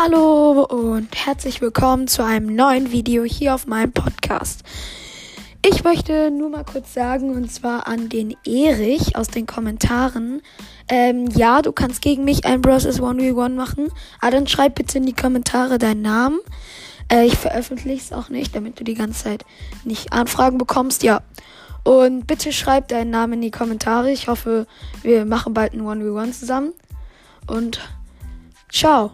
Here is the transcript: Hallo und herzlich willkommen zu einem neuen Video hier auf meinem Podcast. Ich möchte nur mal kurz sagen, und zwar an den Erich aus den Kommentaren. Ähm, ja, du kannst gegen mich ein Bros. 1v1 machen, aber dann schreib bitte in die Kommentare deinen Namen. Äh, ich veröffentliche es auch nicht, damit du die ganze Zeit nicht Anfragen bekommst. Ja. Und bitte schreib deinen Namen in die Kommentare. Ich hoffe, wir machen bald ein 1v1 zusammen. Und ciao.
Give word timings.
Hallo 0.00 0.62
und 0.62 1.08
herzlich 1.26 1.60
willkommen 1.60 2.06
zu 2.06 2.22
einem 2.22 2.54
neuen 2.54 2.92
Video 2.92 3.24
hier 3.24 3.52
auf 3.52 3.66
meinem 3.66 3.90
Podcast. 3.90 4.62
Ich 5.66 5.82
möchte 5.82 6.30
nur 6.30 6.50
mal 6.50 6.64
kurz 6.64 6.94
sagen, 6.94 7.30
und 7.30 7.50
zwar 7.50 7.88
an 7.88 8.08
den 8.08 8.36
Erich 8.46 9.16
aus 9.16 9.26
den 9.26 9.46
Kommentaren. 9.46 10.40
Ähm, 10.88 11.26
ja, 11.34 11.62
du 11.62 11.72
kannst 11.72 12.00
gegen 12.00 12.22
mich 12.22 12.44
ein 12.44 12.60
Bros. 12.60 12.86
1v1 12.86 13.48
machen, 13.48 13.90
aber 14.20 14.30
dann 14.30 14.46
schreib 14.46 14.76
bitte 14.76 14.98
in 14.98 15.04
die 15.06 15.14
Kommentare 15.14 15.78
deinen 15.78 16.02
Namen. 16.02 16.38
Äh, 17.10 17.26
ich 17.26 17.36
veröffentliche 17.36 18.00
es 18.00 18.12
auch 18.12 18.28
nicht, 18.28 18.54
damit 18.54 18.78
du 18.78 18.84
die 18.84 18.94
ganze 18.94 19.24
Zeit 19.24 19.44
nicht 19.82 20.12
Anfragen 20.12 20.58
bekommst. 20.58 21.02
Ja. 21.02 21.22
Und 21.82 22.28
bitte 22.28 22.52
schreib 22.52 22.86
deinen 22.86 23.10
Namen 23.10 23.32
in 23.32 23.40
die 23.40 23.50
Kommentare. 23.50 24.12
Ich 24.12 24.28
hoffe, 24.28 24.68
wir 25.02 25.24
machen 25.24 25.54
bald 25.54 25.72
ein 25.72 25.82
1v1 25.82 26.38
zusammen. 26.38 26.72
Und 27.48 27.80
ciao. 28.70 29.10